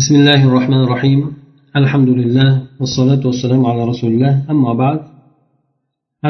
[0.00, 1.20] بسم الله الرحمن الرحيم
[1.80, 5.00] الحمد لله والصلاة والسلام على رسول الله أما بعد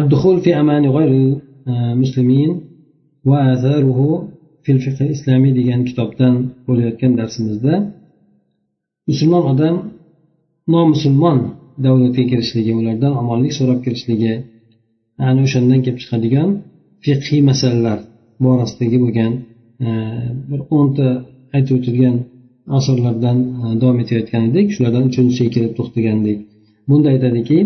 [0.00, 1.10] الدخول في أمان غير
[1.68, 2.50] المسلمين
[3.28, 4.00] وآثاره
[4.62, 6.34] في الفقه الإسلامي degan kitobdan
[6.66, 7.74] bo'layotgan darsimizda
[9.08, 9.76] musulmon odam
[10.74, 11.38] nomusulmon
[11.84, 14.34] davlatga kirishligi ulardan omonlik so'rab kirishligi
[15.28, 16.48] ana o'shandan kelib chiqadigan
[17.04, 17.98] fiqhiy masalalar
[18.44, 19.32] borasidagi bo'lgan
[20.50, 21.08] bir o'nta
[21.56, 22.16] aytib o'tilgan
[22.76, 23.38] asrlardan
[23.80, 26.38] davom etayotgan edik shulardan uchinchisiga kelib to'xtagandik
[26.88, 27.58] bunda aytadiki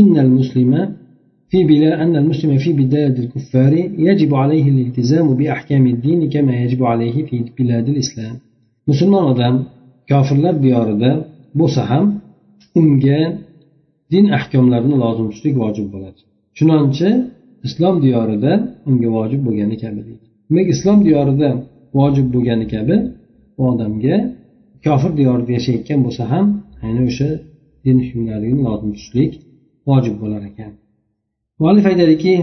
[0.00, 0.82] innal muslima
[1.50, 3.72] في بلاد أن المسلم في بلاد الكفار
[4.08, 8.36] يجب عليه الالتزام بأحكام الدين كما يجب عليه في بلاد الإسلام
[8.90, 9.54] musulmon odam
[10.10, 11.10] kofirlar diyorida
[11.60, 12.06] bo'lsa ham
[12.80, 13.20] unga
[14.12, 16.20] din ahkomlarini lozim tutishlik vojib bo'ladi
[16.56, 17.08] chunonchi
[17.66, 18.52] islom diyorida
[18.88, 20.00] unga vojib bo'lgani kabi
[20.48, 21.48] demak islom diyorida
[21.98, 22.96] vojib bo'lgani kabi
[23.67, 24.15] odamga
[24.85, 26.45] kofir diyorida yashayotgan bo'lsa ham
[26.85, 27.29] ayni o'sha
[27.85, 29.31] din hukmlarini lozim tutishlik
[29.89, 30.71] vojib bo'lar ekan.
[31.59, 32.33] Muallif aytadiki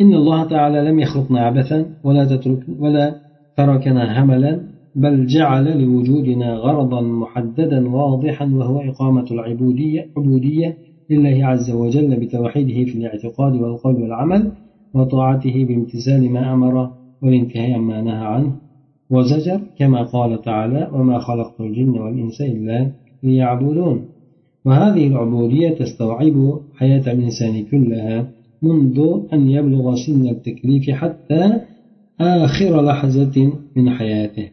[0.00, 1.78] إن الله تعالى لم يخلقنا عبثا
[2.82, 3.04] ولا
[3.56, 4.60] تركنا هملا
[4.96, 10.76] بل جعل لوجودنا غرضا محددا واضحا وهو إقامة العبودية عبودية
[11.10, 14.52] لله عز وجل بتوحيده في الاعتقاد والقول والعمل
[14.94, 16.90] وطاعته بامتثال ما أمر
[17.22, 18.52] والانتهاء عما نهى عنه
[19.12, 22.90] وزجر كما قال تعالى وما خلقت الجن والإنس إلا
[23.22, 24.04] ليعبدون.
[24.64, 26.36] وهذه العبودية تستوعب
[26.78, 28.28] حياة الإنسان كلها
[28.62, 28.98] منذ
[29.32, 31.52] أن يبلغ سن التكليف حتى
[32.20, 34.48] آخر لحظة من حياته.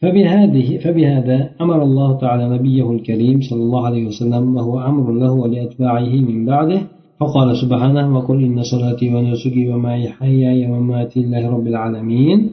[0.00, 6.14] فبهذه فبهذا أمر الله تعالى نبيه الكريم صلى الله عليه وسلم وهو أمر له ولأتباعه
[6.28, 6.80] من بعده.
[7.20, 12.50] فقال سبحانه وقل إن صلاتي ونسكي ومحياي ومماتي لله رب العالمين.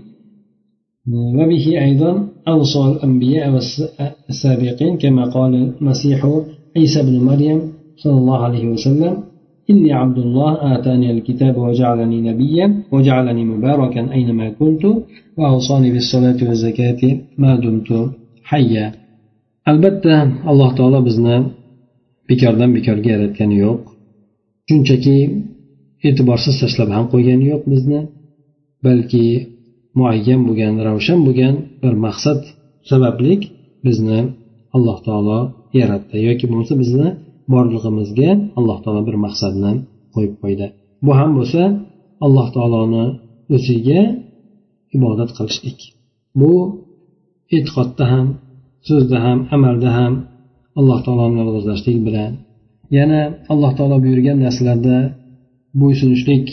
[1.38, 2.12] وبه أيضا
[2.48, 3.44] أوصى الأنبياء
[4.30, 6.20] السابقين كما قال المسيح
[6.76, 7.58] عيسى بن مريم
[8.02, 9.14] صلى الله عليه وسلم
[9.70, 14.84] إني عبد الله آتاني الكتاب وجعلني نبيا وجعلني مباركا أينما كنت
[15.38, 17.02] وأوصاني بالصلاة والزكاة
[17.38, 17.90] ما دمت
[18.50, 18.86] حيا
[19.70, 20.16] albatta
[20.50, 21.36] alloh taolo bizni
[22.28, 23.80] bekordan bekorga yaratgani yo'q
[24.68, 25.16] shunchaki
[26.06, 28.00] e'tiborsiz tashlab ham qo'ygani yo'q bizni
[28.84, 29.24] balki
[29.99, 32.39] muayyan bo'lgan ravshan bo'lgan bir maqsad
[32.89, 33.33] sababli
[33.85, 34.19] bizni
[34.75, 35.39] alloh taolo
[35.79, 36.15] yaratdi.
[36.27, 37.07] Yoki bo'lmasa bizni
[37.53, 39.71] borlig'imizga alloh taolo bir maqsadni
[40.13, 40.65] qo'yib qo'ydi.
[41.05, 41.61] Bu ham bo'lsa
[42.25, 43.05] alloh taoloni
[43.55, 44.01] o'ziga
[44.97, 45.79] ibodat qilishlik.
[46.39, 46.51] Bu
[47.55, 48.27] e'tiqodda ham
[48.87, 50.13] so'zda ham amalda ham
[50.79, 52.31] alloh taoloni yolg'izlashlik bilan.
[52.97, 53.21] Yana
[53.53, 54.97] alloh taolo buyurgan narsalarda
[55.81, 56.47] bo'ysunishlik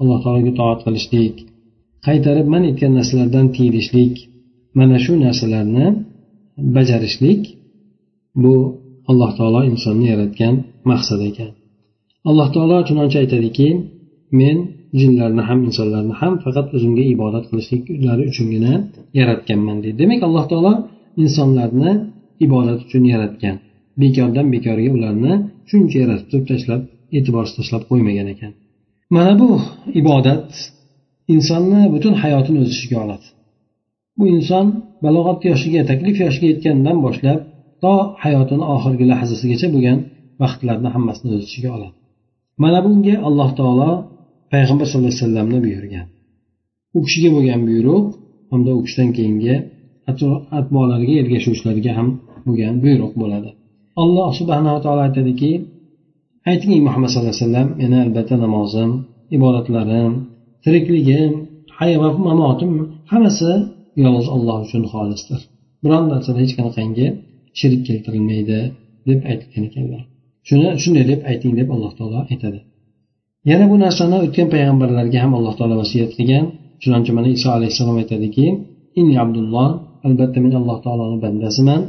[0.00, 1.36] alloh taologa toat qilishlik
[2.06, 4.14] qaytarib man etgan narsalardan tiyilishlik
[4.78, 5.86] mana shu narsalarni
[6.76, 7.42] bajarishlik
[8.42, 8.54] bu
[9.10, 10.54] alloh taolo insonni yaratgan
[10.90, 11.50] maqsad ekan.
[12.30, 13.68] Alloh taolo chunonchi aytadiki
[14.40, 14.56] men
[15.00, 18.72] jinlarni ham insonlarni ham faqat o'zimga ibodat qilishliklari uchungina
[19.18, 19.96] yaratganman deydi.
[20.02, 20.72] Demak alloh taolo
[21.24, 21.90] insonlarni
[22.46, 23.56] ibodat uchun yaratgan.
[24.02, 25.32] Bekordan bekorga ularni
[25.70, 26.80] shuncha yaratib turib tashlab
[27.16, 28.52] e'tiborsiz tashlab qo'ymagan ekan.
[29.14, 29.48] Mana bu
[30.00, 30.46] ibodat
[31.34, 33.26] insonni butun hayotini o'z ichiga oladi.
[34.18, 34.66] Bu inson
[35.04, 37.38] balog'at yoshiga taklif yoshiga yetgandan boshlab
[37.82, 37.92] to
[38.24, 39.98] hayotini oxirgi lahzasigacha bo'lgan
[40.42, 41.94] vaqtlarni hammasini o'z ichiga oladi.
[42.62, 43.90] Mana bunga alloh taolo
[44.52, 46.06] payg'ambar sallallohu alayhi vasallamni buyurgan.
[46.96, 48.06] U kishiga bo'lgan buyruq
[48.50, 49.54] hamda u kishidan keyingi
[50.58, 52.08] atbolariga ergashuvchilarga ham
[52.46, 53.50] bo'lgan buyruq bo'ladi.
[54.02, 55.50] Alloh subhanava taolo aytadiki
[56.50, 58.90] ayting ey muhammad sallallohu alayhi vasallam meni albatta namozim
[59.36, 60.12] ibodatlarim
[60.64, 61.32] tirikligim
[61.78, 62.72] hayot mamotim
[63.10, 63.50] hammasi
[64.02, 65.40] yolg'iz olloh uchun xolisdir.
[65.82, 67.06] Biron narsada hech qanaqangi
[67.58, 68.58] shirik keltirilmaydi
[69.08, 70.02] deb aytgan ekanlar.
[70.48, 72.60] Shuni shunday deb ayting deb alloh taolo aytadi.
[73.50, 76.44] Yana bu narsani o'tgan payg'ambarlarga ham alloh taolo vasiyat qilgan
[76.82, 78.46] chunonchi mana iso alayhissalom aytadiki
[79.00, 79.68] inni abdulloh
[80.06, 81.82] albatta men alloh taoloni bandasiman.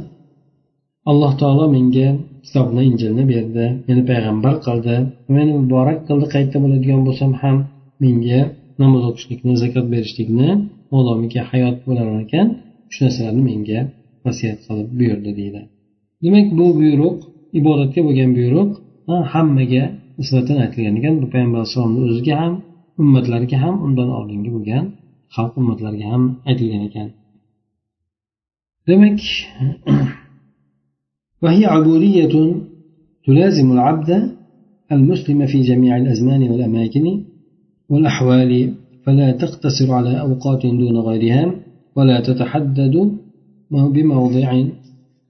[1.10, 2.08] Alloh taolo menga
[2.44, 4.96] kitobni injilni berdi meni payg'ambar qildi.
[5.36, 7.56] Meni muborak qildi qayerda bo'ladigan bo'lsam ham
[8.02, 8.40] menga
[8.81, 10.49] namoz o'qishlikni zakot berishlikni
[10.93, 12.47] modomiki hayot bo'lar ekan
[12.93, 13.79] shu narsalarni menga
[14.25, 15.61] vasiyat qilib buyurdi deydi
[16.23, 17.17] demak bu buyruq
[17.59, 18.71] ibodatga bo'lgan buyruq
[19.33, 19.83] hammaga
[20.19, 22.53] nisbatan aytilgan ekan bu payg'ambar alayhissalomni o'ziga ham
[23.01, 24.85] ummatlariga ham undan oldingi bo'lgan
[25.35, 27.07] xalq ummatlarga ham aytilgan ekan
[28.87, 29.19] demak
[31.43, 32.35] وهي عبودية
[33.25, 34.09] تلازم العبد
[34.95, 37.05] المسلم في جميع الأزمان والأماكن
[37.88, 38.72] والأحوال
[39.04, 41.54] فلا تقتصر على أوقات دون غيرها
[41.96, 43.12] ولا تتحدد
[43.70, 44.64] بموضع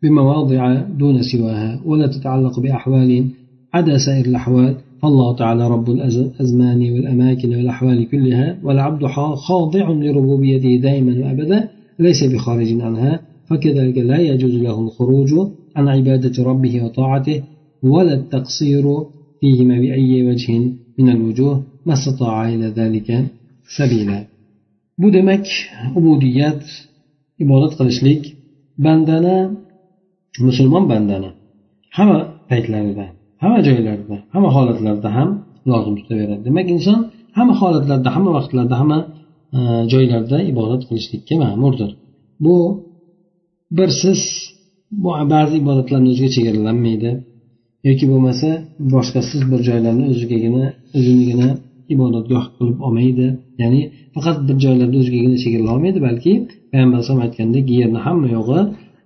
[0.03, 3.25] بمواضع دون سواها ولا تتعلق بأحوال
[3.75, 4.75] عدا سائر الأحوال.
[5.03, 11.69] فالله تعالى رب الأزمان والأماكن والأحوال كلها والعبد خاضع لربوبيته دائما وأبدا
[11.99, 15.31] ليس بخارج عنها فكذلك لا يجوز له الخروج
[15.77, 17.43] عن عبادة ربه وطاعته
[17.83, 18.85] ولا التقصير
[19.41, 20.61] فيهما بأي وجه
[20.99, 21.63] من الوجوه.
[25.01, 25.47] bu demak
[25.99, 26.63] ubudiyat
[27.45, 28.23] ibodat qilishlik
[28.85, 29.37] bandani
[30.47, 31.31] musulmon bandani
[31.97, 32.19] hamma
[32.51, 33.07] paytlarida
[33.43, 35.31] hamma joylarda hamma holatlarda ham
[35.71, 36.43] lozim tutaveradi.
[36.49, 36.99] Demak inson
[37.37, 38.99] hamma holatlarda hamma vaqtlarda hamma
[39.57, 39.59] e,
[39.93, 41.91] joylarda ibodat qilishlikka ma'murdir.
[42.45, 42.57] Bu
[43.79, 44.21] bir siz
[45.35, 47.11] ba'zi ibodatlarni o'ziga chegaralanmaydi
[47.89, 48.49] yoki bo'lmasa
[48.95, 50.65] boshqasiz bir joylarni o'zigagina
[50.99, 51.49] o'zinigina
[51.95, 53.27] ibodatgoh qilib olmaydi.
[53.63, 53.81] Ya'ni
[54.15, 56.33] faqat bir joylarda o'zigagina chegaralolmaydi balki
[56.71, 58.61] payg'ambar alayhisalom aytgandek yerni hamma yog'i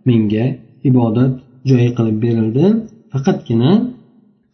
[0.09, 0.47] menga
[0.91, 1.33] ibodat
[1.71, 2.65] joyi qilib berildi.
[3.13, 3.73] Faqatgina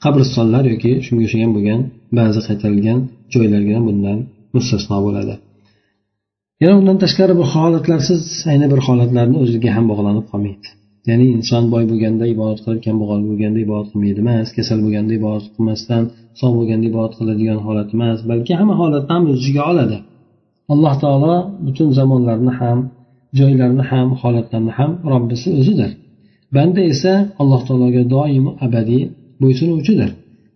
[0.04, 1.80] qabristonlar yoki shunga o'xshagan bo'lgan
[2.18, 2.98] ba'zi qaytarilgan
[3.34, 4.18] joylargina bundan
[4.54, 5.34] mustasno bo'ladi.
[6.62, 10.68] Yana undan tashqari bu holatlarsiz ayni bir holatlarni o'ziga ham bog'lanib qolmaydi.
[11.08, 16.02] Ya'ni inson boy bo'lganda ibodat qilib kambag'al bo'lganda ibodat qilmaydi emas kasal bo'lganda ibodat qilmasdan
[16.40, 19.96] sog' bo'lganda ibodat qiladigan holat emas balki hamma holatni ham o'z ichiga oladi.
[20.72, 22.78] Alloh taolo butun zamonlarni ham
[23.38, 25.90] joylarni ham holatlarni ham robbisi o'zidir.
[26.56, 27.12] Banda esa
[27.42, 29.02] alloh taologa doim abadiy
[29.42, 30.10] bo'ysunuvchidir.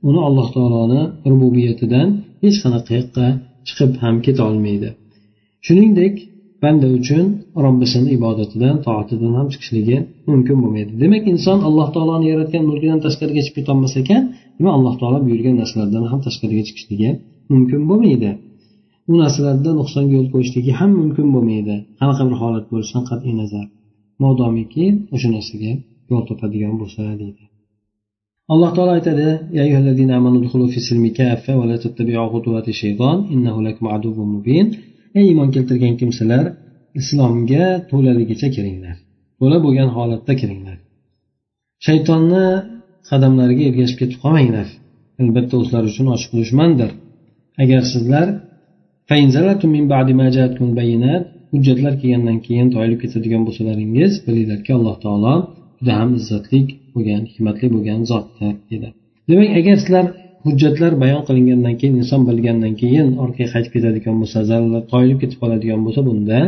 [0.09, 2.09] Uni alloh taoloni rububiyatidan
[2.43, 3.27] hech qanaqa yoqqa
[3.67, 4.89] chiqib ham keta olmaydi.
[5.67, 6.15] Shuningdek
[6.63, 7.25] banda uchun
[7.65, 9.97] robbisini ibodatidan toatidan ham chiqishligi
[10.31, 10.93] mumkin bo'lmaydi.
[11.03, 14.23] Demak inson alloh taoloni yaratgan mulkidan tashqariga chiqib ketolmas ekan
[14.59, 17.11] demak alloh taolo buyurgan narsalardan ham tashqariga chiqishligi
[17.53, 18.31] mumkin bo'lmaydi.
[19.11, 21.77] U narsalarda nuqsonga yo'l qo'yishligi ham mumkin bo'lmaydi.
[22.01, 23.67] Qanaqa bir holat bo'lishidan qat'iy nazar.
[24.25, 25.73] Modomiki o'sha narsaga
[26.11, 27.43] yo'l topadigan bo'lsa deydi.
[28.53, 29.29] Alloh taolo aytadi
[35.19, 36.45] ey iymon keltirgan kimsalar
[37.01, 38.97] islomga to'laligicha kiringlar
[39.41, 40.79] to'la bo'lgan holatda kiringlar
[41.87, 42.47] shaytonni
[43.11, 44.69] qadamlariga ergashib ketib qolmanglar.
[45.23, 46.91] Albatta o'zlari uchun ochiq dushmandir.
[47.63, 48.27] Agar sizlar
[51.53, 55.35] hujjatlar kelgandan keyin toyilib ketadigan bo'lsalaringiz bilinglarki alloh taolo
[55.79, 56.61] juda ham izzatli
[56.95, 58.89] bo'lgan hikmatli bo'lgan zotdir dedi.
[59.31, 60.07] Demak agar sizlar
[60.46, 65.80] hujjatlar bayon qilingandan keyin inson bilgandan keyin orqaga qaytib ketadigan bo'lsa zararlar toyilib ketib qoladigan
[65.86, 66.40] bo'lsa bunda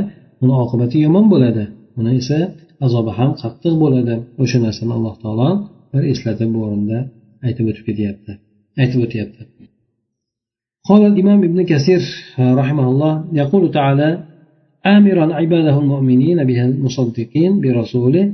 [0.44, 1.64] uni oqibati yomon bo'ladi
[2.00, 2.40] uni esa
[2.86, 5.50] azobi ham qattiq bo'ladi o'sha narsani alloh taolo
[5.94, 6.98] bir eslatib bu o'rinda
[7.48, 8.32] aytib o'tib ketyapti
[8.82, 9.44] aytib o'tyapti
[10.90, 12.02] قال الإمام ابن كثير
[12.62, 14.10] رحمه الله يقول تعالى
[14.86, 18.26] آمرا عباده المؤمنين به المصدقين برسوله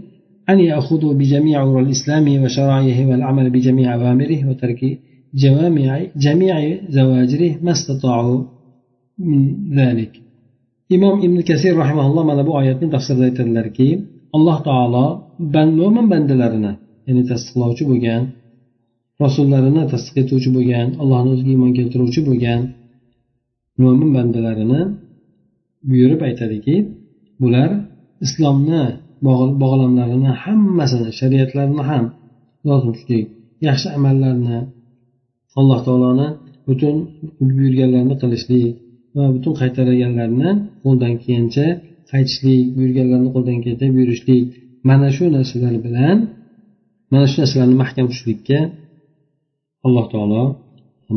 [0.49, 4.81] أن يأخذوا بجميع أمور الإسلام وشرائعه والعمل بجميع أوامره وترك
[5.43, 5.89] جوامع
[6.25, 6.55] جميع
[6.97, 8.41] زواجره ما استطاعوا
[9.29, 9.41] من
[9.79, 10.13] ذلك
[10.95, 13.87] imom ibn kasir rahimaulloh mana bu oyatni tafsirida aytadilarki
[14.35, 15.07] alloh taolo
[15.79, 16.73] mo'min bandalarini
[17.07, 18.21] ya'ni tasdiqlovchi bo'lgan
[19.23, 22.61] rasullarini tasdiq etuvchi bo'lgan allohni o'ziga iymon keltiruvchi bo'lgan
[23.83, 24.81] mo'min bandalarini
[25.89, 26.75] buyurib aytadiki
[27.41, 27.69] bular
[28.25, 28.83] islomni
[29.61, 32.05] bog'lamlarini hammasini shariatlarni ham
[32.69, 33.25] yozishlik
[33.67, 34.57] yaxshi amallarni
[35.59, 36.27] alloh taoloni
[36.67, 36.95] butun
[37.57, 38.73] buyurganlarini qilishlik
[39.15, 40.49] va butun qaytarganlarni
[40.83, 41.67] qo'ldan kelgancha
[42.11, 44.43] qaytishlik buyurganlarni qo'ldan kelgancha buyurishlik
[44.89, 46.17] mana shu narsalar bilan
[47.11, 48.59] mana shu narsalarni mahkam tutishlikka
[49.87, 50.43] alloh taolo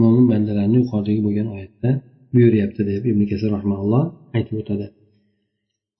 [0.02, 1.90] mo'min bandalarni yuqoridagi bo'lgan oyatda
[2.34, 4.04] buyuryapti deb ibn kasir rahmaulloh
[4.36, 4.86] aytib o'tadi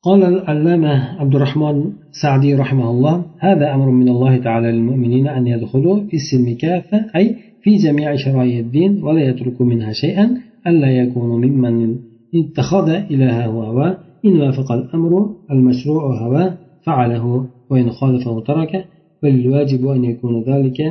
[0.08, 1.76] قال العلامة عبد الرحمن
[2.22, 7.24] سعدي رحمه الله هذا أمر من الله تعالى للمؤمنين أن يدخلوا في السلم كافة أي
[7.61, 10.37] في جميع شرائع الدين ولا يتركوا منها شيئا
[10.67, 11.95] ألا يكونوا ممن
[12.35, 18.83] اتخذ إلهه هواه إن وافق الأمر المشروع هواه فعله وإن خالفه تركه
[19.21, 20.81] فللواجب أن يكون ذلك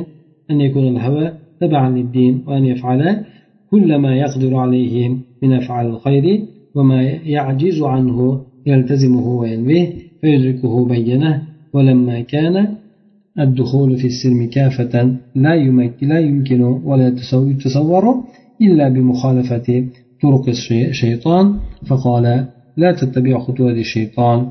[0.51, 1.31] أن يكون الهوى
[1.61, 3.25] تبعا للدين وأن يفعل
[3.71, 6.41] كل ما يقدر عليه من أفعال الخير
[6.75, 11.43] وما يعجز عنه يلتزمه وينويه فيدركه بينه
[11.73, 12.67] ولما كان
[13.39, 15.55] الدخول في السلم كافة لا
[16.01, 18.23] لا يمكن ولا يتصور
[18.61, 19.85] إلا بمخالفة
[20.21, 21.55] طرق الشيطان.
[21.87, 22.45] فقال
[22.77, 24.47] لا تتبع خطوات الشيطان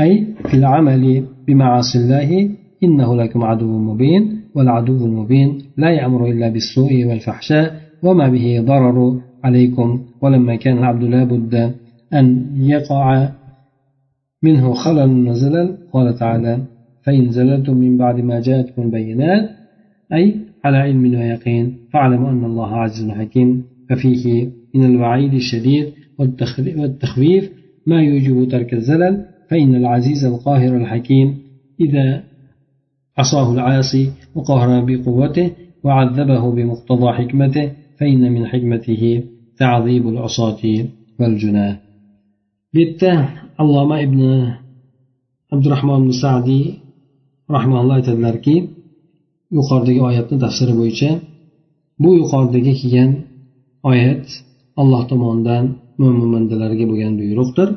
[0.00, 2.50] أي في العمل بمعاصي الله
[2.84, 10.00] إنه لكم عدو مبين والعدو المبين لا يأمر إلا بالسوء والفحشاء وما به ضرر عليكم.
[10.22, 11.74] ولما كان العبد لا بد
[12.14, 13.28] أن يقع
[14.42, 16.58] منه خلل وزلل قال تعالى
[17.04, 19.50] فإن زللتم من بعد ما جاءتكم البينات
[20.12, 23.64] أي على علم ويقين فاعلموا أن الله عزيز حكيم.
[23.90, 25.86] ففيه من الوعيد الشديد
[26.18, 27.50] والتخويف
[27.86, 31.38] ما يوجب ترك الزلل فإن العزيز القاهر الحكيم
[31.80, 32.22] إذا
[33.18, 35.50] عصاه العاصي وقهر بقوته
[35.84, 39.22] وعذبه بمقتضى حكمته فإن من حكمته
[39.58, 40.62] تعذيب العصاة
[41.20, 41.76] والجناه.
[42.72, 43.12] bitta
[43.58, 44.20] alloma ibn
[45.50, 46.78] abdurahmon sadiy
[47.56, 48.56] rahmaulloh aytadilarki
[49.58, 51.10] yuqoridagi oyatni tafsiri bo'yicha
[52.02, 53.10] bu yuqoridagi kelgan
[53.90, 54.24] oyat
[54.80, 55.64] alloh tomonidan
[56.00, 57.68] mo'min bandalarga bo'lgan buyruqdir.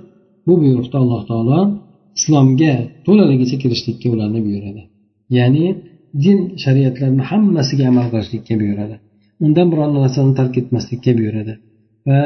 [0.47, 1.59] Bu buyruqda alloh taolo
[2.17, 2.73] islomga
[3.05, 4.81] to'laligicha kirishlikka ularni buyuradi.
[5.37, 5.65] Ya'ni
[6.23, 8.95] din shariatlarni hammasiga amal qilishlikka buyuradi.
[9.45, 11.53] Undan biron narsani tark etmaslikka buyuradi.
[12.07, 12.21] Va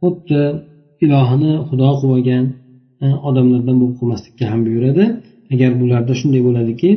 [0.00, 0.42] xuddi
[1.04, 2.44] ilohini xudo qilib olgan
[3.04, 5.04] e, odamlardan bo'lib qolmaslikka ham buyuradi.
[5.54, 6.90] Agar bularda shunday bo'ladiki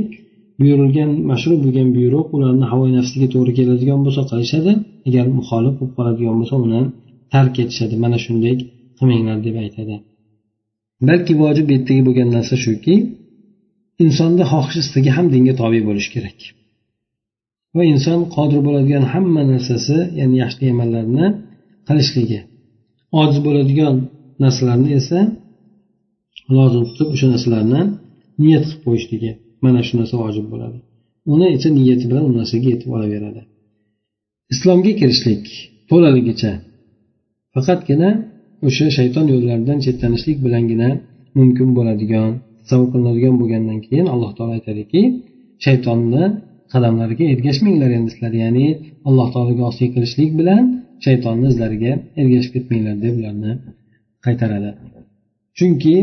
[0.59, 4.71] buyurilgan mashru bo'lgan buyruq ularni havo nafsiga to'g'ri keladigan bo'lsa qilishadi
[5.07, 6.81] agar muxolif bo'lib qoladigan bo'lsa uni
[7.33, 7.95] tark etishadi.
[8.03, 8.53] Mana shunday
[8.97, 9.95] qilmanglar deb aytadi.
[11.09, 12.95] Balki vojib bu yerdagi bo'lgan narsa shuki
[14.05, 16.39] insonda xohish istagi ham dinga tobe bo'lishi kerak.
[17.75, 21.25] Va inson qodir bo'ladigan hamma narsasi ya'ni yaxshi amallarni
[21.87, 22.39] qilishligi
[23.21, 23.95] ojiz bo'ladigan
[24.43, 25.19] narsalarni esa
[26.57, 27.81] lozim tutib o'sha narsalarni
[28.41, 29.31] niyat qilib qo'yishligi
[29.63, 30.77] mana shu narsa vojib bo'ladi.
[31.33, 33.41] Uni esa niyati bilan u narsaga yetib olaveradi
[34.53, 35.43] islomga kirishlik
[35.89, 36.51] to'laligicha
[37.55, 38.09] faqatgina
[38.67, 40.89] o'sha shayton yo'llaridan chetlanishlik bilangina
[41.37, 42.29] mumkin bo'ladigan
[42.59, 45.01] tasavvur qilinadigan bo'lgandan keyin alloh taolo aytadiki
[45.65, 46.23] shaytonni
[46.73, 48.67] qadamlariga ergashmanglar endi sizlar ya'ni
[49.09, 50.63] alloh taologa osiy qilishlik bilan
[51.05, 51.91] shaytonni izlariga
[52.21, 53.51] ergashib ketmanglar deb ularni
[54.25, 54.69] qaytaradi.
[55.57, 55.95] Chunki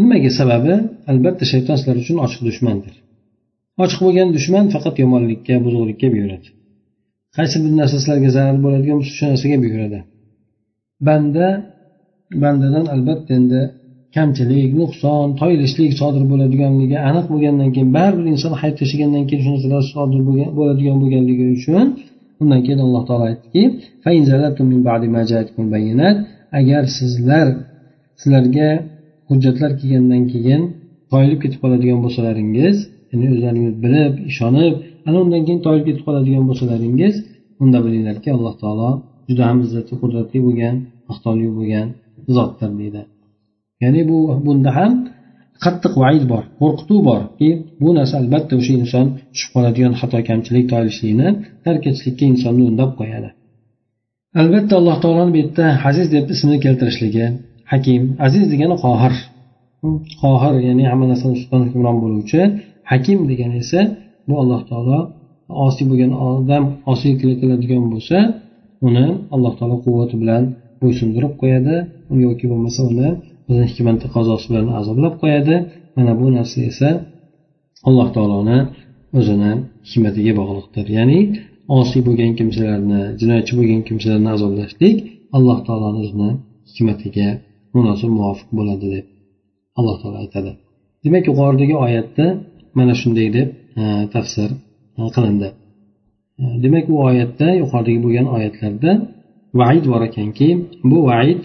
[0.00, 0.74] nimaga sababi?
[1.10, 2.94] Albatta shayton sizlar uchun ochiq dushmandir.
[3.82, 6.48] Ochiq bo'lgan dushman faqat yomonlikka buzuqlikka buyuradi.
[7.36, 9.98] Qaysi bir narsa sizlarga zarar bo'ladigan bo'lsa shu narsaga buyuradi.
[11.08, 11.46] Banda
[12.42, 13.60] bandadan albatta endi
[14.16, 19.82] kamchilik nuqson toyilishlik sodir bo'ladiganligi aniq bo'lgandan keyin baribir inson hayot yashagandan keyin shu narsalar
[19.94, 20.20] sodir
[20.58, 21.86] bo'ladigan bo'lganligi uchun
[22.42, 23.62] undan keyin alloh taolo aytdiki
[26.58, 27.46] agar sizlar
[28.20, 28.68] sizlarga
[29.28, 30.62] hujjatlar kelgandan keyin
[31.12, 32.76] toyilib ketib qoladigan bo'lsalaringiz
[33.10, 34.74] ya'ni o'zlaringiz bilib ishonib
[35.08, 37.14] ana undan keyin toyilib ketib qoladigan bo'lsalaringiz
[37.62, 38.90] unda bilinglarki alloh taolo
[39.28, 40.74] juda ham izzati qudratli bo'lgan
[41.08, 41.86] maqtovli bo'lgan
[42.36, 43.02] zotdir deydi.
[43.82, 44.92] Ya'ni bu bunda ham
[45.64, 47.50] qattiq vaid bor qo'rqituv borki
[47.82, 51.28] bu narsa albatta o'sha inson tushib qoladigan xato kamchilik toyilishlikni
[51.64, 53.28] tark etishlikka insonni undab qo'yadi.
[54.40, 57.26] Albatta alloh taoloni bu yerda aziz deb ismini keltirishligi
[57.72, 59.14] hakim aziz degani qohir.
[60.22, 62.40] Qohir ya'ni hamma narsani ustidan hukmron bo'luvchi
[62.90, 63.80] hakim degani esa
[64.28, 64.98] bu alloh taolo
[65.66, 68.18] osiy bo'lgan odam osiy qiladigan bo'lsa
[68.86, 70.42] uni alloh taolo quvvati bilan
[70.82, 71.74] bo'ysundirib qo'yadi.
[72.26, 73.08] Yoki bo'lmasa uni
[73.48, 75.54] o'zini hikmat qazosi bilan azoblab qo'yadi.
[75.96, 76.88] Mana bu narsa esa
[77.88, 78.58] alloh taoloni
[79.18, 79.52] o'zini
[79.88, 80.86] hikmatiga bog'liqdir.
[80.98, 81.18] Ya'ni
[81.78, 84.96] osiy bo'lgan kimsalarni jinoyatchi bo'lgan kimsalarni azoblashlik
[85.36, 86.30] alloh taoloni o'zini
[86.68, 87.28] hikmatiga
[87.76, 89.06] munosib muvofiq bo'ladi deb
[89.78, 90.50] alloh taolo aytadi.
[91.04, 92.26] Demak yuqoridagi oyatda
[92.78, 93.48] mana shunday deb
[93.80, 93.82] e,
[94.14, 94.48] tafsir
[94.98, 95.48] e, qilindi.
[96.40, 98.90] E, demak u oyatda yuqoridagi bo'lgan oyatlarda
[99.60, 100.48] vaid bor ekanki
[100.90, 101.42] bu vaid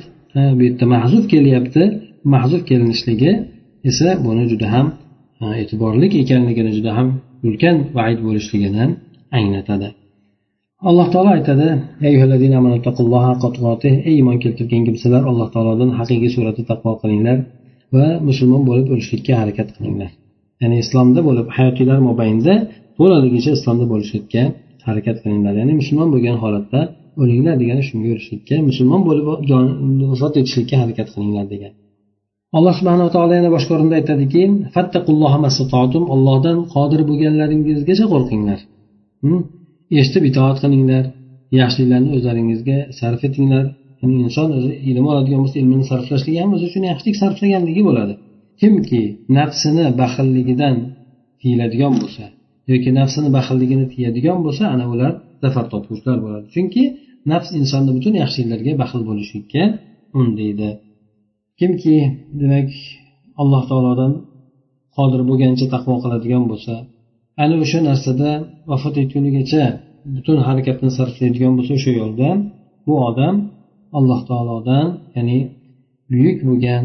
[0.58, 1.84] bu yerda mahzuf kelyapti.
[2.36, 3.32] Mahzuf kelinishligi
[3.89, 4.88] esa buni juda ham
[5.62, 7.08] e'tiborli ekanligini juda ham
[7.48, 8.86] ulkan vaid bo'lishligini
[9.38, 9.88] anglatadi.
[10.90, 11.68] Alloh taolo aytadi
[14.10, 17.38] ey iymon keltirgan kimsalar alloh taolodan haqiqiy suratda taqvo qilinglar
[17.96, 20.12] va musulmon bo'lib o'lishlikka harakat qilinglar.
[20.62, 22.54] Ya'ni islomda bo'lib hayotinglar mobaynida
[22.98, 24.44] to'laligicha islomda bo'lishlikka
[24.88, 25.54] harakat qilinglar.
[25.62, 26.80] Ya'ni musulmon bo'lgan holatda
[27.22, 29.25] o'linglar degani shunga erishishlikka musulmon bo'lib
[30.12, 31.74] vafot etishlikka harakat qilinglar degan
[32.58, 34.42] alloh subhanaa taolo yana boshqa o'rinda aytadiki
[36.16, 38.60] ollohdan qodir bo'lganlaringizgacha qo'rqinglar.
[39.24, 39.42] Hmm?
[40.00, 41.04] Eshitib itoat qilinglar
[41.60, 43.66] yaxshiliklarni o'zlaringizga sarf etinglar.
[44.02, 48.14] Ya'ni inson o'zi ilm oladigan bo'lsa ilmini sarflashligi ham o'zi uchun yaxshilik sarflaganligi bo'ladi.
[48.62, 49.02] Kimki
[49.38, 50.76] nafsini baxilligidan
[51.42, 52.24] tiyiladigan bo'lsa
[52.72, 55.12] yoki nafsini baxilligini tiyadigan bo'lsa ana ular
[55.44, 56.46] zafar topuvchilar bo'ladi.
[56.56, 56.84] Chunki
[57.32, 59.64] nafs insonni butun yaxshiliklarga baxil bo'lishlikka
[60.20, 60.70] undaydi
[61.60, 61.96] kimki
[62.42, 62.70] demak
[63.42, 64.14] alloh taolodan
[64.96, 66.74] qodir bo'lgancha taqvo qiladigan bo'lsa
[67.44, 68.30] ana o'sha narsada
[68.72, 69.64] vafot etgunigacha
[70.15, 72.29] butun harakatini sarflaydigan bo'lsa o'sha yo'lda
[72.86, 73.36] bu odam
[73.98, 75.38] alloh taolodan ya'ni
[76.12, 76.83] buyuk bo'lgan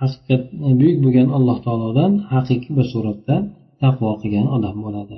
[0.00, 0.42] haqiqat
[0.80, 3.36] buyuk bo'lgan alloh taolodan haqiqiy bir suratda
[3.82, 5.16] taqvo qilgan odam bo'ladi.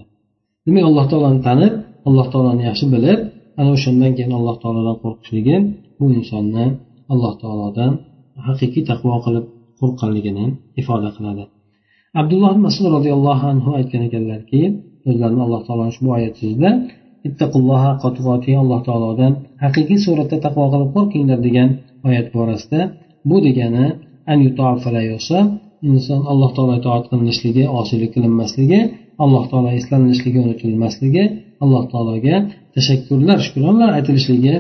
[0.67, 1.73] Demak alloh taoloni tanib
[2.09, 3.21] alloh taoloni yaxshi bilib
[3.61, 5.57] ana o'shandan keyin alloh taolodan qo'rqishligi
[5.99, 6.67] bu insonni
[7.13, 7.93] alloh taolodan
[8.49, 9.45] haqiqiy taqvo qilib
[9.81, 10.47] qo'rqqanligini
[10.81, 11.45] ifoda qiladi.
[12.21, 14.61] Abdulloh masud roziyallohu anhu aytgan ekanlarki
[15.09, 16.35] o'zlarini alloh taoloni ushbu oyat
[17.29, 19.33] so'zida alloh taolodan
[19.65, 21.69] haqiqiy suratda taqvo qilib qo'rqinglar degan
[22.09, 22.81] oyat borasida
[23.29, 23.87] bu degani
[25.91, 28.81] inson alloh taolo itoat qilinishligi osiylik qilinmasligi
[29.25, 31.25] alloh taolo eslanilishligi unutilmasligi
[31.65, 32.37] alloh taologa
[32.75, 34.55] tashakkurlar shukronlar aytilishligi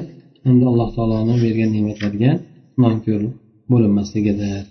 [0.47, 2.31] hamda alloh taoloni bergan ne'matlariga
[2.83, 3.23] nonko'r
[3.73, 4.62] bo'linmasligidir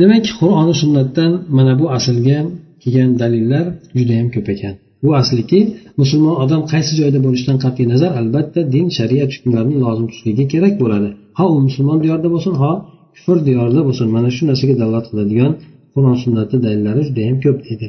[0.00, 2.38] demak qur'oni sunnatdan mana bu aslga
[2.82, 3.64] kelgan dalillar
[3.98, 4.74] judayam ko'p ekan.
[5.02, 5.60] Bu asliki
[6.00, 11.08] musulmon odam qaysi joyda bo'lishidan qat'iy nazar albatta din shariat hukmlarini lozim tutishligi kerak bo'ladi.
[11.38, 12.72] Ha u musulmon diyorida bo'lsin ha
[13.14, 14.06] kufr diyorida bo'lsin.
[14.16, 15.52] Mana shu narsaga dalolat qiladigan
[15.94, 17.88] qur'on sunnatni dalillari judayam ko'p deydi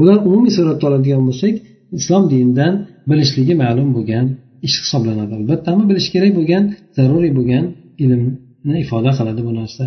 [0.00, 1.54] bular umumiy suratda oladigan bo'lsak
[1.98, 2.74] islom dinidan
[3.10, 4.26] bilishligi ma'lum bo'lgan
[4.66, 5.32] ish hisoblanadi.
[5.40, 6.62] Albatta hamma bilishi kerak bo'lgan
[6.96, 7.64] zaruriy bo'lgan
[8.04, 9.84] ilmni ifoda qiladi bu narsa.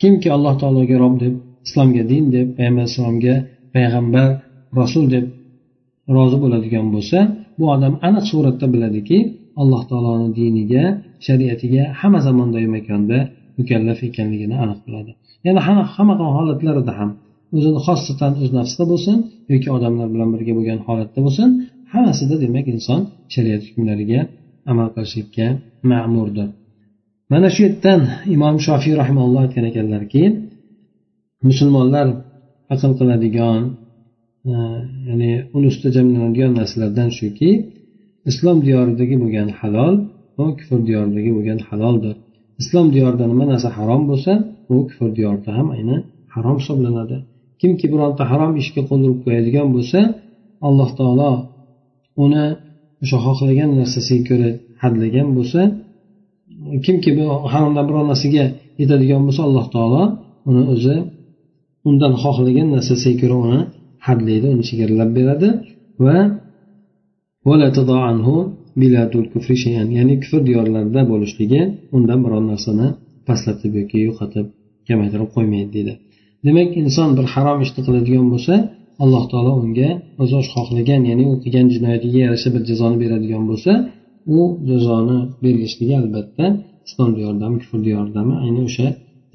[0.00, 1.34] Kimki alloh taologa rob deb
[1.66, 3.34] islomga din deb payg'ambar alayhisalomga
[3.74, 4.28] payg'ambar
[4.80, 5.24] rasul deb
[6.16, 7.18] rozi bo'ladigan bo'lsa
[7.58, 9.18] bu odam aniq suratda biladiki
[9.60, 10.84] alloh taoloni diniga
[11.26, 13.18] shariatiga hamma zamonda makonda
[13.58, 15.12] mukallaf ekanligini aniq biladi.
[15.46, 15.60] Yana
[15.94, 17.10] hamma holatlarida ham
[17.56, 19.16] o'zini xosatan o'z nafsida bo'lsin
[19.52, 21.48] yoki odamlar bilan birga bo'lgan holatda bo'lsin
[21.92, 23.00] hammasida demak inson
[23.34, 24.20] shariat hukmlariga
[24.70, 25.46] amal qilishlikka
[25.90, 26.48] ma'murdir.
[27.32, 28.00] Mana shu yerdan
[28.34, 30.22] imom shofiy rahimalloh aytgan ekanlarki
[31.48, 32.06] musulmonlar
[32.74, 33.60] aql qiladigan
[35.08, 37.50] ya'ni uni ustida jamlanadigan narsalardan shuki
[38.30, 39.94] islom diyoridagi bo'lgan halol
[40.36, 42.14] bu kufr diyoridagi bo'lgan haloldir.
[42.62, 44.32] Islom diyorida nima narsa harom bo'lsa
[44.72, 45.96] u kufr diyorida ham ayni
[46.34, 47.16] harom hisoblanadi.
[47.60, 50.00] Kimki bironta harom ishga qo'l urib qo'yadigan bo'lsa
[50.68, 51.30] alloh taolo
[52.24, 52.44] uni
[53.02, 54.48] o'sha xohlagan narsasiga ko'ra
[54.82, 55.60] hadlagan bo'lsa
[56.84, 58.44] kimki bu haromdan biror narsaga
[58.80, 60.02] yetadigan bo'lsa alloh taolo
[60.48, 60.96] uni o'zi
[61.88, 63.60] undan xohlagan narsasiga ko'ra uni
[64.06, 65.48] hadlaydi uni chegaralab beradi
[66.04, 66.16] va
[69.96, 71.60] ya'ni kufr diyorlarida bo'lishligi
[71.96, 72.86] undan biror narsani
[73.28, 74.46] pastlatib yoki yo'qotib
[74.88, 75.92] kamaytirib qo'ymaydi deydi.
[76.46, 78.54] Demak inson bir harom ishni qiladigan bo'lsa
[79.04, 79.90] alloh taolo unga
[80.22, 83.72] o'zi xohlagan ya'ni u qilgan jinoyatiga yarasha bir jazoni beradigan bo'lsa
[84.36, 86.44] u jazoni berilishligi albatta
[86.86, 88.86] islom diyoridami kufr diyoridami ayni o'sha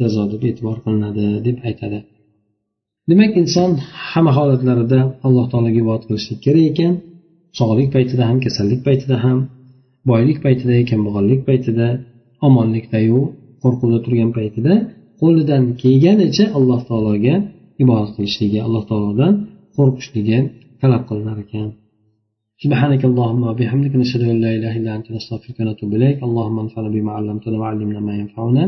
[0.01, 1.97] jazo deb e'tibor qilinadi deb aytadi.
[3.10, 3.70] demak inson
[4.10, 6.92] hamma holatlarida alloh taologa ibodat qilishlik kerak ekan
[7.58, 9.38] sog'lik paytida ham kasallik paytida ham
[10.10, 11.86] boylik paytida kambag'allik paytida
[12.46, 13.20] omonlikdayu
[13.62, 14.72] qo'rquvda turgan paytida
[15.20, 17.34] qo'lidan kelganicha alloh taologa
[17.82, 19.32] ibodat qilishligi alloh taolodan
[19.76, 20.38] qo'rqishligi
[20.80, 21.68] talab qilinar ekan
[22.64, 27.10] سبحانك اللهم وبحمدك نشهد ان لا اله الا انت نستغفرك ونتوب اليك اللهم انفعنا بما
[27.18, 28.64] علمتنا وعلمنا ما ينفعنا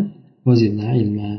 [0.46, 1.30] وزدنا علما